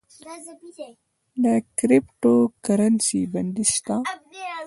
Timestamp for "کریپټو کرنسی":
1.77-3.21